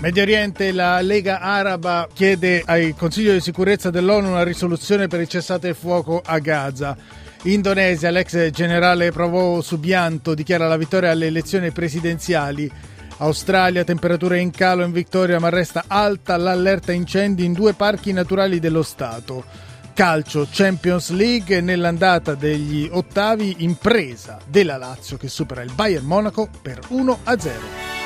[0.00, 5.28] Medio Oriente, la Lega Araba chiede al Consiglio di sicurezza dell'ONU una risoluzione per il
[5.28, 6.96] cessate il fuoco a Gaza.
[7.42, 12.70] Indonesia, l'ex generale Prabowo Subianto dichiara la vittoria alle elezioni presidenziali.
[13.18, 18.58] Australia, temperature in calo in Victoria ma resta alta l'allerta incendi in due parchi naturali
[18.58, 19.44] dello Stato.
[19.92, 26.78] Calcio Champions League nell'andata degli ottavi impresa della Lazio che supera il Bayern Monaco per
[26.88, 27.99] 1-0.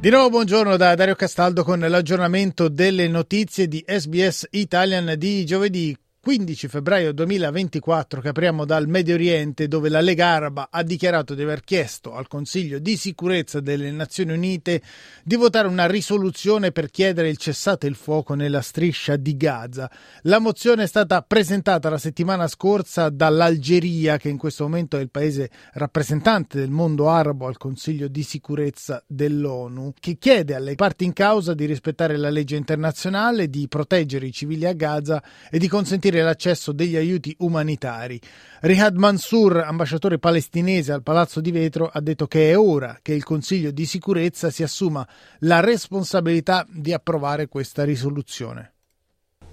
[0.00, 5.94] Di nuovo buongiorno da Dario Castaldo con l'aggiornamento delle notizie di SBS Italian di giovedì
[6.22, 11.40] 15 febbraio 2024 che apriamo dal Medio Oriente dove la Lega Araba ha dichiarato di
[11.40, 14.82] aver chiesto al Consiglio di sicurezza delle Nazioni Unite
[15.24, 19.90] di votare una risoluzione per chiedere il cessate il fuoco nella striscia di Gaza.
[20.24, 25.10] La mozione è stata presentata la settimana scorsa dall'Algeria che in questo momento è il
[25.10, 31.14] paese rappresentante del mondo arabo al Consiglio di sicurezza dell'ONU che chiede alle parti in
[31.14, 36.08] causa di rispettare la legge internazionale, di proteggere i civili a Gaza e di consentire
[36.10, 38.20] garantire l'accesso degli aiuti umanitari.
[38.60, 43.24] Rihad Mansour, ambasciatore palestinese al Palazzo di Vetro, ha detto che è ora che il
[43.24, 45.06] Consiglio di sicurezza si assuma
[45.40, 48.72] la responsabilità di approvare questa risoluzione.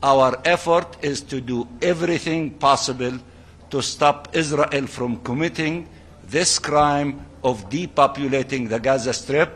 [0.00, 3.18] Our effort is to do everything possible
[3.68, 5.86] to stop Israel from committing
[6.28, 9.50] this crime of depopulating the Gaza Strip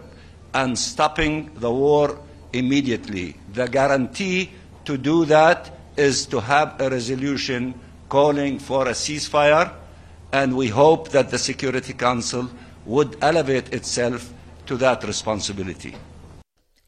[0.52, 2.18] and stopping the war
[2.52, 3.34] immediately.
[3.52, 4.50] The guarantee
[4.84, 7.75] to do that is to have a resolution
[8.09, 9.71] calling for a ceasefire,
[10.33, 12.49] and we hope that the Security Council
[12.87, 14.33] would elevate itself
[14.65, 15.94] to that responsibility.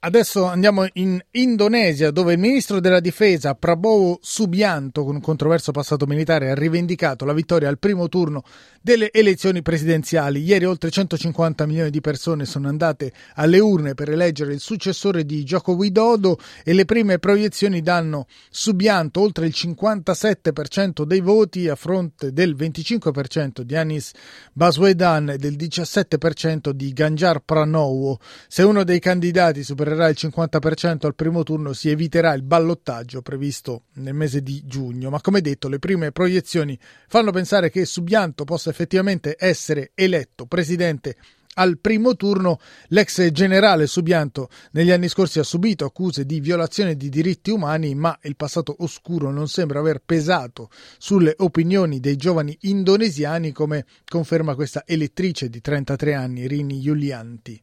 [0.04, 6.06] Adesso andiamo in Indonesia dove il ministro della difesa Prabowo Subianto con un controverso passato
[6.06, 8.42] militare ha rivendicato la vittoria al primo turno
[8.80, 10.42] delle elezioni presidenziali.
[10.42, 15.44] Ieri oltre 150 milioni di persone sono andate alle urne per eleggere il successore di
[15.44, 22.32] Joko Widodo e le prime proiezioni danno Subianto oltre il 57% dei voti a fronte
[22.32, 24.10] del 25% di Anis
[24.52, 28.18] Baswedan e del 17% di Ganjar Pranowo.
[28.48, 33.20] Se uno dei candidati supererà supererà il 50% al primo turno si eviterà il ballottaggio
[33.20, 38.44] previsto nel mese di giugno, ma come detto le prime proiezioni fanno pensare che Subianto
[38.44, 41.16] possa effettivamente essere eletto presidente
[41.54, 42.58] al primo turno
[42.88, 48.18] l'ex generale Subianto negli anni scorsi ha subito accuse di violazione di diritti umani, ma
[48.22, 54.84] il passato oscuro non sembra aver pesato sulle opinioni dei giovani indonesiani, come conferma questa
[54.86, 57.62] elettrice di 33 anni, Rini Yulianti.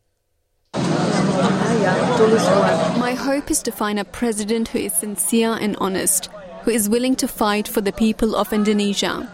[3.00, 6.30] My hope is to find a president who is sincere and honest,
[6.64, 9.28] who is willing to fight for the people of Indonesia.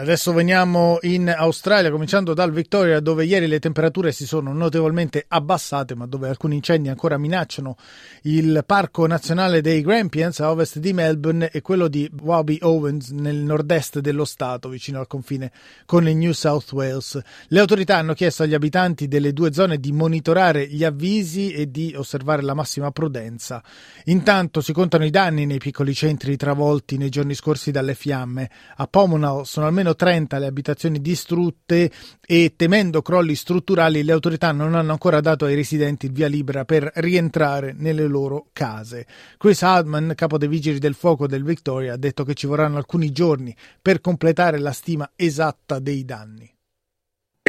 [0.00, 5.94] Adesso veniamo in Australia, cominciando dal Victoria, dove ieri le temperature si sono notevolmente abbassate,
[5.94, 7.76] ma dove alcuni incendi ancora minacciano
[8.22, 13.36] il parco nazionale dei Grampians a ovest di Melbourne e quello di Wabi Owens nel
[13.36, 15.52] nord-est dello stato, vicino al confine
[15.84, 17.20] con il New South Wales.
[17.48, 21.92] Le autorità hanno chiesto agli abitanti delle due zone di monitorare gli avvisi e di
[21.94, 23.62] osservare la massima prudenza.
[24.04, 28.48] Intanto si contano i danni nei piccoli centri travolti nei giorni scorsi dalle fiamme.
[28.76, 31.90] A Pomonal sono almeno almeno 30 le abitazioni distrutte
[32.20, 36.64] e temendo crolli strutturali le autorità non hanno ancora dato ai residenti il via libera
[36.64, 39.06] per rientrare nelle loro case.
[39.36, 43.12] Chris Hardman, capo dei vigili del fuoco del Victoria, ha detto che ci vorranno alcuni
[43.12, 46.50] giorni per completare la stima esatta dei danni.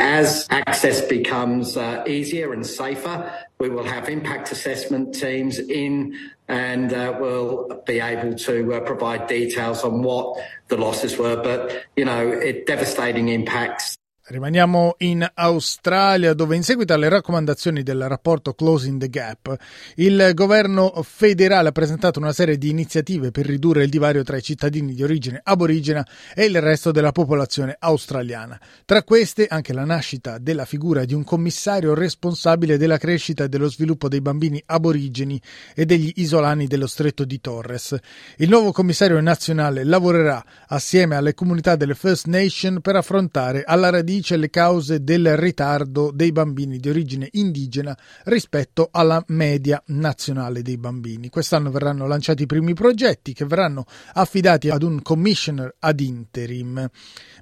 [0.01, 6.18] As access becomes uh, easier and safer, we will have impact assessment teams in
[6.48, 11.36] and uh, we'll be able to uh, provide details on what the losses were.
[11.36, 13.98] But, you know, it, devastating impacts
[14.31, 19.54] Rimaniamo in Australia dove in seguito alle raccomandazioni del rapporto Closing the Gap
[19.95, 24.42] il governo federale ha presentato una serie di iniziative per ridurre il divario tra i
[24.42, 28.57] cittadini di origine aborigena e il resto della popolazione australiana.
[28.86, 33.69] Tra queste anche la nascita della figura di un commissario responsabile della crescita e dello
[33.69, 35.42] sviluppo dei bambini aborigeni
[35.75, 37.98] e degli isolani dello stretto di Torres.
[38.38, 44.19] Il nuovo commissario nazionale lavorerà assieme alle comunità delle First Nation per affrontare alla radice
[44.21, 50.62] radice e le cause del ritardo dei bambini di origine indigena rispetto alla media nazionale
[50.62, 51.29] dei bambini.
[51.29, 56.89] Quest'anno verranno lanciati i primi progetti che verranno affidati ad un commissioner ad interim.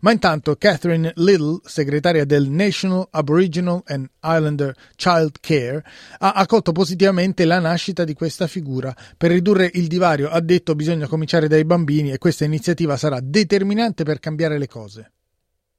[0.01, 5.83] Ma intanto Catherine Little, segretaria del National Aboriginal and Islander Child Care,
[6.19, 8.95] ha accolto positivamente la nascita di questa figura.
[9.17, 14.03] Per ridurre il divario, ha detto, bisogna cominciare dai bambini e questa iniziativa sarà determinante
[14.03, 15.11] per cambiare le cose.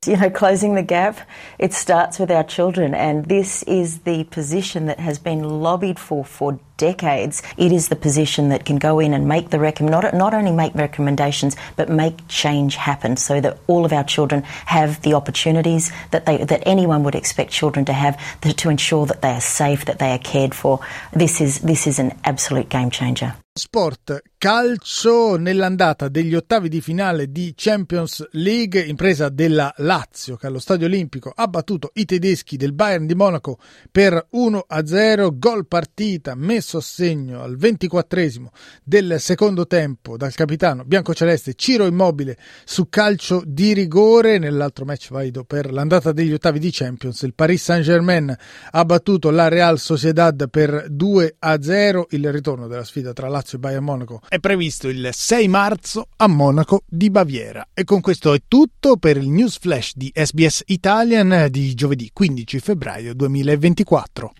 [0.06, 1.18] You know, closing the gap,
[1.58, 6.24] it starts with our children, and this is the position that has been lobbied for
[6.24, 7.42] for decades.
[7.58, 10.52] It is the position that can go in and make the recomm- not, not only
[10.52, 15.92] make recommendations, but make change happen so that all of our children have the opportunities
[16.12, 19.40] that, they, that anyone would expect children to have to, to ensure that they are
[19.42, 20.80] safe, that they are cared for.
[21.12, 23.34] This is, this is an absolute game changer.
[23.58, 23.98] Sport
[24.40, 30.86] calcio nell'andata degli ottavi di finale di Champions League, impresa della Lazio che allo Stadio
[30.86, 33.58] Olimpico ha battuto i tedeschi del Bayern di Monaco
[33.92, 38.50] per 1-0, gol partita messo a segno al 24
[38.82, 44.38] del secondo tempo dal capitano biancoceleste Ciro Immobile su calcio di rigore.
[44.38, 48.34] Nell'altro match valido per l'andata degli ottavi di Champions, il Paris Saint-Germain
[48.70, 53.84] ha battuto la Real Sociedad per 2-0, il ritorno della sfida tra Lazio e Bayern
[53.84, 57.66] Monaco è previsto il 6 marzo a Monaco di Baviera.
[57.74, 62.60] E con questo è tutto per il news flash di SBS Italian di giovedì 15
[62.60, 64.32] febbraio 2024.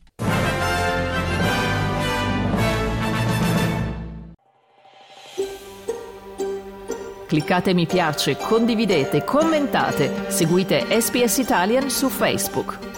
[7.27, 12.90] Cliccate mi piace, condividete, commentate, seguite SBS Italian su Facebook.